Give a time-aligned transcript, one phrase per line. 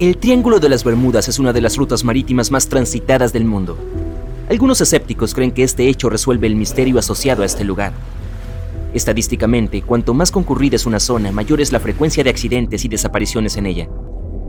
[0.00, 3.78] El Triángulo de las Bermudas es una de las rutas marítimas más transitadas del mundo.
[4.50, 7.92] Algunos escépticos creen que este hecho resuelve el misterio asociado a este lugar.
[8.92, 13.56] Estadísticamente, cuanto más concurrida es una zona, mayor es la frecuencia de accidentes y desapariciones
[13.56, 13.88] en ella.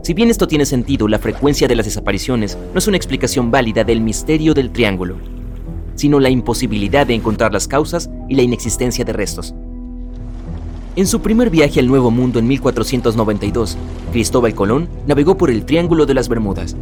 [0.02, 3.84] Si bien esto tiene sentido, la frecuencia de las desapariciones no es una explicación válida
[3.84, 5.16] del misterio del triángulo,
[5.94, 9.54] sino la imposibilidad de encontrar las causas y la inexistencia de restos.
[10.96, 13.76] En su primer viaje al Nuevo Mundo en 1492,
[14.12, 16.74] Cristóbal Colón navegó por el Triángulo de las Bermudas.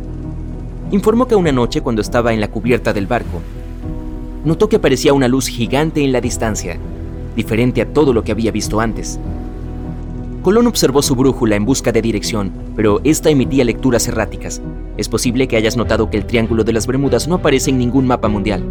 [0.92, 3.42] Informó que una noche, cuando estaba en la cubierta del barco,
[4.44, 6.78] notó que aparecía una luz gigante en la distancia,
[7.34, 9.18] diferente a todo lo que había visto antes.
[10.42, 14.62] Colón observó su brújula en busca de dirección, pero esta emitía lecturas erráticas.
[14.96, 18.06] Es posible que hayas notado que el Triángulo de las Bermudas no aparece en ningún
[18.06, 18.62] mapa mundial.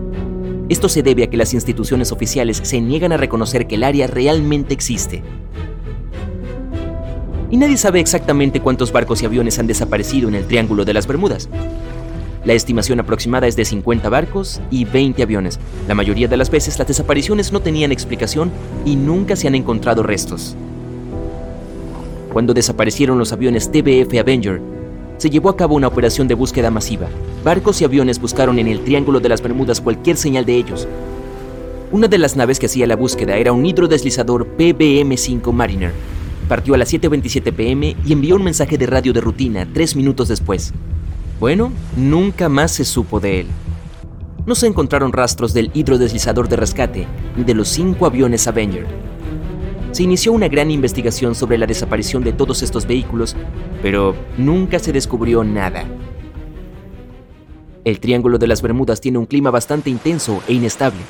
[0.70, 4.08] Esto se debe a que las instituciones oficiales se niegan a reconocer que el área
[4.08, 5.22] realmente existe.
[7.52, 11.06] Y nadie sabe exactamente cuántos barcos y aviones han desaparecido en el Triángulo de las
[11.06, 11.50] Bermudas.
[12.46, 15.60] La estimación aproximada es de 50 barcos y 20 aviones.
[15.88, 18.52] La mayoría de las veces las desapariciones no tenían explicación
[18.86, 20.56] y nunca se han encontrado restos.
[22.32, 24.60] Cuando desaparecieron los aviones TBF Avenger,
[25.24, 27.08] se llevó a cabo una operación de búsqueda masiva.
[27.46, 30.86] Barcos y aviones buscaron en el Triángulo de las Bermudas cualquier señal de ellos.
[31.94, 35.94] Una de las naves que hacía la búsqueda era un hidrodeslizador PBM-5 Mariner.
[36.50, 40.28] Partió a las 7.27 pm y envió un mensaje de radio de rutina tres minutos
[40.28, 40.74] después.
[41.40, 43.48] Bueno, nunca más se supo de él.
[44.46, 47.08] No se encontraron rastros del hidrodeslizador de rescate
[47.38, 48.86] ni de los cinco aviones Avenger
[49.94, 53.36] se inició una gran investigación sobre la desaparición de todos estos vehículos,
[53.84, 55.86] pero nunca se descubrió nada.
[57.86, 61.02] El Triángulo de las Bermudas tiene un clima bastante intenso e inestable.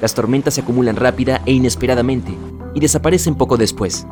[0.00, 2.32] Las tormentas se acumulan rápida e inesperadamente
[2.74, 4.06] y desaparecen poco después.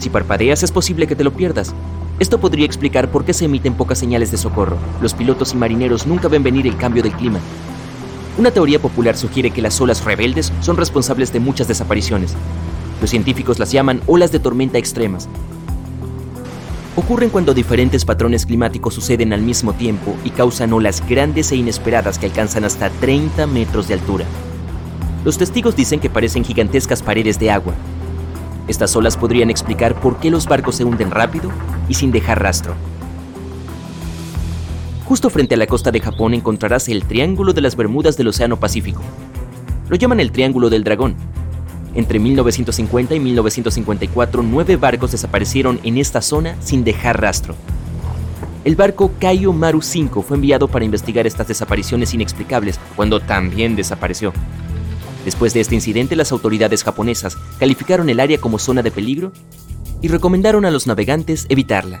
[0.00, 1.74] Si parpadeas es posible que te lo pierdas.
[2.18, 4.76] Esto podría explicar por qué se emiten pocas señales de socorro.
[5.00, 7.40] Los pilotos y marineros nunca ven venir el cambio del clima.
[8.36, 12.36] Una teoría popular sugiere que las olas rebeldes son responsables de muchas desapariciones,
[13.00, 15.28] los científicos las llaman olas de tormenta extremas.
[16.96, 22.18] Ocurren cuando diferentes patrones climáticos suceden al mismo tiempo y causan olas grandes e inesperadas
[22.18, 24.24] que alcanzan hasta 30 metros de altura.
[25.24, 27.74] Los testigos dicen que parecen gigantescas paredes de agua.
[28.66, 31.50] Estas olas podrían explicar por qué los barcos se hunden rápido
[31.88, 32.74] y sin dejar rastro.
[35.04, 38.58] Justo frente a la costa de Japón encontrarás el Triángulo de las Bermudas del Océano
[38.58, 39.02] Pacífico.
[39.88, 41.14] Lo llaman el Triángulo del Dragón,
[41.94, 47.54] entre 1950 y 1954, nueve barcos desaparecieron en esta zona sin dejar rastro.
[48.64, 54.32] El barco Kaio Maru 5 fue enviado para investigar estas desapariciones inexplicables, cuando también desapareció.
[55.24, 59.32] Después de este incidente, las autoridades japonesas calificaron el área como zona de peligro
[60.02, 62.00] y recomendaron a los navegantes evitarla.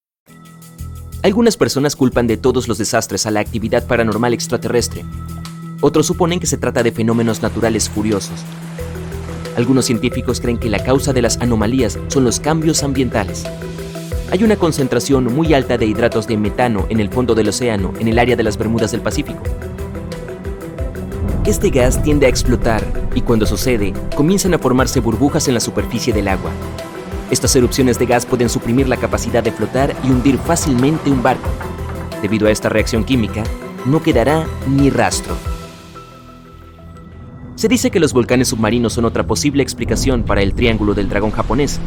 [1.23, 5.05] Algunas personas culpan de todos los desastres a la actividad paranormal extraterrestre.
[5.79, 8.39] Otros suponen que se trata de fenómenos naturales furiosos.
[9.55, 13.43] Algunos científicos creen que la causa de las anomalías son los cambios ambientales.
[14.31, 18.07] Hay una concentración muy alta de hidratos de metano en el fondo del océano, en
[18.07, 19.43] el área de las Bermudas del Pacífico.
[21.45, 26.13] Este gas tiende a explotar y cuando sucede, comienzan a formarse burbujas en la superficie
[26.13, 26.49] del agua,
[27.31, 31.49] estas erupciones de gas pueden suprimir la capacidad de flotar y hundir fácilmente un barco.
[32.21, 33.43] Debido a esta reacción química,
[33.85, 35.35] no quedará ni rastro.
[37.55, 41.31] Se dice que los volcanes submarinos son otra posible explicación para el Triángulo del Dragón
[41.31, 41.79] japonés.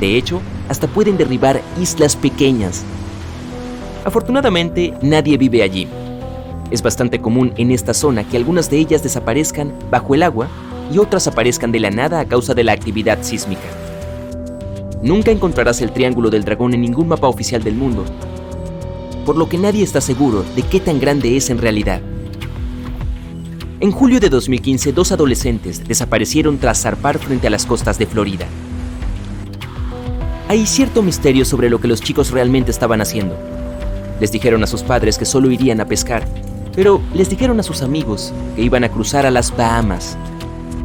[0.00, 2.84] De hecho, hasta pueden derribar islas pequeñas.
[4.04, 5.88] Afortunadamente, nadie vive allí.
[6.70, 10.48] Es bastante común en esta zona que algunas de ellas desaparezcan bajo el agua
[10.92, 13.79] y otras aparezcan de la nada a causa de la actividad sísmica.
[15.02, 18.04] Nunca encontrarás el Triángulo del Dragón en ningún mapa oficial del mundo,
[19.24, 22.00] por lo que nadie está seguro de qué tan grande es en realidad.
[23.80, 28.46] En julio de 2015, dos adolescentes desaparecieron tras zarpar frente a las costas de Florida.
[30.48, 33.38] Hay cierto misterio sobre lo que los chicos realmente estaban haciendo.
[34.20, 36.26] Les dijeron a sus padres que solo irían a pescar,
[36.74, 40.18] pero les dijeron a sus amigos que iban a cruzar a las Bahamas.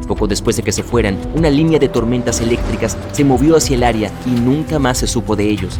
[0.06, 3.82] Poco después de que se fueran, una línea de tormentas eléctricas se movió hacia el
[3.82, 5.78] área y nunca más se supo de ellos.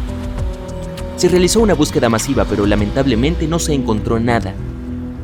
[1.15, 4.53] Se realizó una búsqueda masiva, pero lamentablemente no se encontró nada.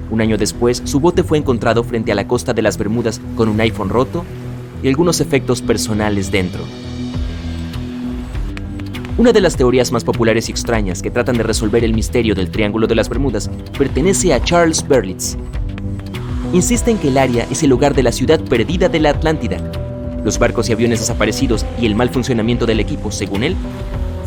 [0.10, 3.50] Un año después, su bote fue encontrado frente a la costa de las Bermudas con
[3.50, 4.24] un iPhone roto
[4.82, 6.64] y algunos efectos personales dentro.
[9.18, 12.50] Una de las teorías más populares y extrañas que tratan de resolver el misterio del
[12.50, 15.38] Triángulo de las Bermudas pertenece a Charles Berlitz.
[16.54, 19.58] Insiste en que el área es el lugar de la ciudad perdida de la Atlántida.
[20.24, 23.56] Los barcos y aviones desaparecidos y el mal funcionamiento del equipo, según él,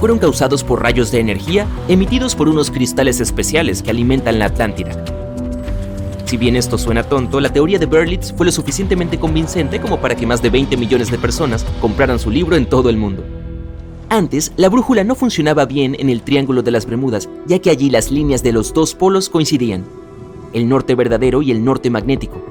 [0.01, 5.05] fueron causados por rayos de energía emitidos por unos cristales especiales que alimentan la Atlántida.
[6.25, 10.17] Si bien esto suena tonto, la teoría de Berlitz fue lo suficientemente convincente como para
[10.17, 13.23] que más de 20 millones de personas compraran su libro en todo el mundo.
[14.09, 17.89] Antes, la brújula no funcionaba bien en el Triángulo de las Bermudas, ya que allí
[17.89, 19.85] las líneas de los dos polos coincidían,
[20.53, 22.43] el norte verdadero y el norte magnético.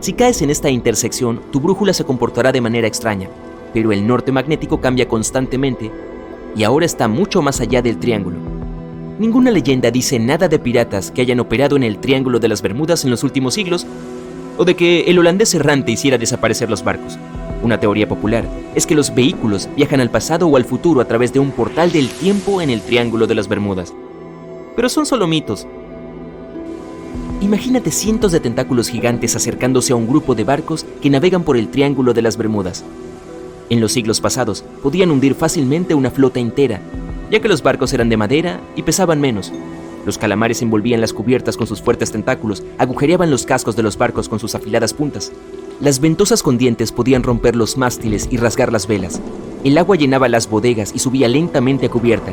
[0.00, 3.28] Si caes en esta intersección, tu brújula se comportará de manera extraña,
[3.72, 5.90] pero el norte magnético cambia constantemente
[6.56, 8.38] y ahora está mucho más allá del triángulo.
[9.18, 13.04] Ninguna leyenda dice nada de piratas que hayan operado en el Triángulo de las Bermudas
[13.04, 13.86] en los últimos siglos,
[14.58, 17.18] o de que el holandés errante hiciera desaparecer los barcos.
[17.62, 18.44] Una teoría popular
[18.74, 21.92] es que los vehículos viajan al pasado o al futuro a través de un portal
[21.92, 23.94] del tiempo en el Triángulo de las Bermudas.
[24.74, 25.66] Pero son solo mitos.
[27.42, 31.68] Imagínate cientos de tentáculos gigantes acercándose a un grupo de barcos que navegan por el
[31.68, 32.84] Triángulo de las Bermudas.
[33.68, 36.80] En los siglos pasados, podían hundir fácilmente una flota entera
[37.32, 39.52] ya que los barcos eran de madera y pesaban menos.
[40.04, 44.28] Los calamares envolvían las cubiertas con sus fuertes tentáculos, agujereaban los cascos de los barcos
[44.28, 45.32] con sus afiladas puntas.
[45.80, 49.22] Las ventosas con dientes podían romper los mástiles y rasgar las velas.
[49.64, 52.32] El agua llenaba las bodegas y subía lentamente a cubierta.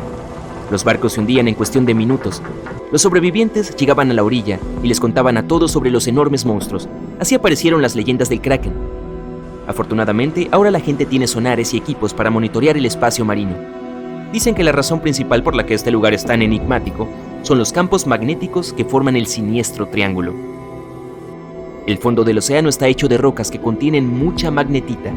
[0.72, 2.42] Los barcos se hundían en cuestión de minutos.
[2.92, 6.88] Los sobrevivientes llegaban a la orilla y les contaban a todos sobre los enormes monstruos.
[7.20, 8.74] Así aparecieron las leyendas del Kraken.
[9.68, 13.56] Afortunadamente, ahora la gente tiene sonares y equipos para monitorear el espacio marino
[14.32, 17.08] dicen que la razón principal por la que este lugar es tan enigmático
[17.42, 20.34] son los campos magnéticos que forman el siniestro triángulo.
[21.88, 25.12] El fondo del océano está hecho de rocas que contienen mucha magnetita.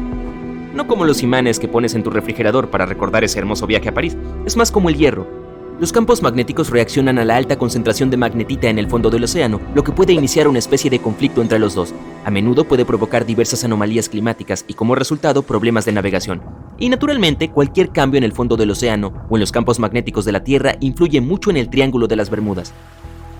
[0.73, 3.93] No como los imanes que pones en tu refrigerador para recordar ese hermoso viaje a
[3.93, 5.42] París, es más como el hierro.
[5.83, 9.59] Los campos magnéticos reaccionan a la alta concentración de magnetita en el fondo del océano,
[9.75, 11.93] lo que puede iniciar una especie de conflicto entre los dos.
[12.23, 16.41] A menudo puede provocar diversas anomalías climáticas y como resultado problemas de navegación.
[16.79, 20.31] Y naturalmente, cualquier cambio en el fondo del océano o en los campos magnéticos de
[20.31, 22.71] la Tierra influye mucho en el Triángulo de las Bermudas.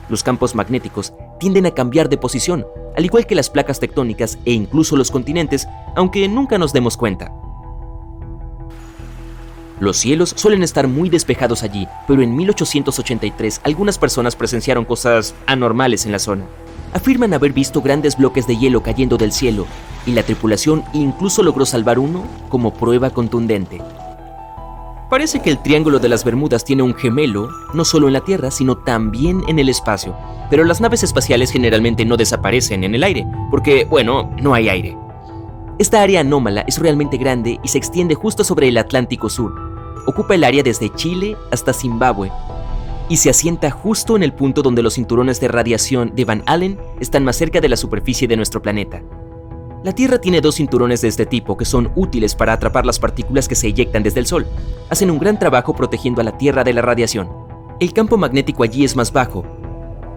[0.09, 2.65] Los campos magnéticos tienden a cambiar de posición,
[2.97, 5.65] al igual que las placas tectónicas e incluso los continentes,
[5.95, 7.31] aunque nunca nos demos cuenta.
[9.83, 16.05] Los cielos suelen estar muy despejados allí, pero en 1883 algunas personas presenciaron cosas anormales
[16.05, 16.45] en la zona.
[16.93, 19.67] Afirman haber visto grandes bloques de hielo cayendo del cielo
[20.05, 23.81] y la tripulación incluso logró salvar uno como prueba contundente.
[25.09, 28.51] Parece que el Triángulo de las Bermudas tiene un gemelo, no solo en la Tierra,
[28.51, 30.15] sino también en el espacio.
[30.49, 34.97] Pero las naves espaciales generalmente no desaparecen en el aire, porque, bueno, no hay aire.
[35.77, 39.62] Esta área anómala es realmente grande y se extiende justo sobre el Atlántico Sur.
[40.05, 42.31] Ocupa el área desde Chile hasta Zimbabue
[43.09, 46.79] y se asienta justo en el punto donde los cinturones de radiación de Van Allen
[46.99, 49.01] están más cerca de la superficie de nuestro planeta.
[49.83, 53.47] La Tierra tiene dos cinturones de este tipo que son útiles para atrapar las partículas
[53.47, 54.45] que se eyectan desde el Sol.
[54.89, 57.29] Hacen un gran trabajo protegiendo a la Tierra de la radiación.
[57.79, 59.43] El campo magnético allí es más bajo,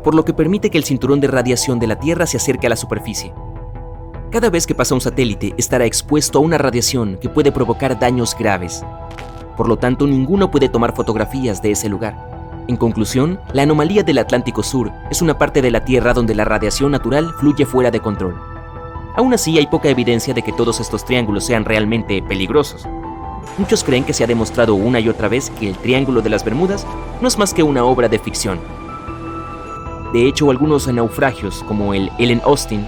[0.05, 2.71] por lo que permite que el cinturón de radiación de la Tierra se acerque a
[2.71, 3.33] la superficie.
[4.31, 8.37] Cada vez que pasa un satélite estará expuesto a una radiación que puede provocar daños
[8.38, 8.85] graves.
[9.57, 12.37] Por lo tanto, ninguno puede tomar fotografías de ese lugar.
[12.69, 16.45] En conclusión, la anomalía del Atlántico Sur es una parte de la Tierra donde la
[16.45, 18.37] radiación natural fluye fuera de control.
[19.17, 22.87] Aún así, hay poca evidencia de que todos estos triángulos sean realmente peligrosos.
[23.57, 26.45] Muchos creen que se ha demostrado una y otra vez que el Triángulo de las
[26.45, 26.87] Bermudas
[27.23, 28.61] no es más que una obra de ficción.
[30.13, 32.87] De hecho, algunos naufragios, como el Ellen Austin,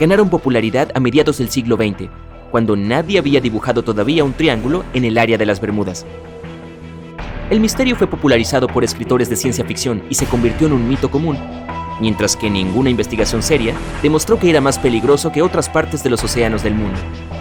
[0.00, 2.08] ganaron popularidad a mediados del siglo XX,
[2.54, 6.06] cuando nadie había dibujado todavía un triángulo en el área de las Bermudas.
[7.50, 11.10] El misterio fue popularizado por escritores de ciencia ficción y se convirtió en un mito
[11.10, 11.36] común,
[12.00, 16.22] mientras que ninguna investigación seria demostró que era más peligroso que otras partes de los
[16.22, 17.00] océanos del mundo.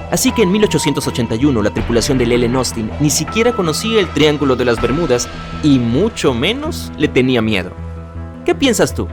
[0.09, 4.65] Así que en 1881 la tripulación del Ellen Austin ni siquiera conocía el Triángulo de
[4.65, 5.29] las Bermudas
[5.61, 7.71] y mucho menos le tenía miedo.
[8.45, 9.07] ¿Qué piensas tú?